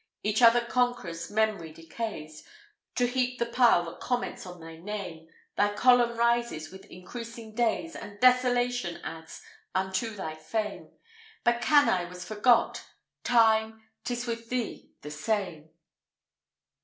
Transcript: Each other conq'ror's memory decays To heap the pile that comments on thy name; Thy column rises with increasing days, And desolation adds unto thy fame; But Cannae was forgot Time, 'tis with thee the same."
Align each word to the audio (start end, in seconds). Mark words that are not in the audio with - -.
Each 0.23 0.41
other 0.41 0.61
conq'ror's 0.61 1.29
memory 1.29 1.71
decays 1.71 2.43
To 2.95 3.05
heap 3.05 3.37
the 3.37 3.45
pile 3.45 3.85
that 3.85 3.99
comments 3.99 4.47
on 4.47 4.59
thy 4.59 4.77
name; 4.77 5.27
Thy 5.55 5.75
column 5.75 6.17
rises 6.17 6.71
with 6.71 6.85
increasing 6.89 7.53
days, 7.53 7.95
And 7.95 8.19
desolation 8.19 8.99
adds 9.03 9.43
unto 9.75 10.15
thy 10.15 10.33
fame; 10.33 10.89
But 11.43 11.61
Cannae 11.61 12.09
was 12.09 12.25
forgot 12.25 12.83
Time, 13.23 13.83
'tis 14.03 14.25
with 14.25 14.49
thee 14.49 14.89
the 15.03 15.11
same." 15.11 15.69